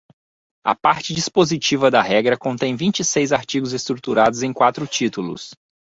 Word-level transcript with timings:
A 0.65 0.73
parte 0.73 1.13
dispositiva 1.13 1.91
da 1.91 2.01
regra 2.01 2.35
contém 2.35 2.75
vinte 2.75 3.01
e 3.01 3.05
seis 3.05 3.31
artigos 3.31 3.71
estruturados 3.71 4.41
em 4.41 4.51
quatro 4.51 4.87
títulos. 4.87 5.51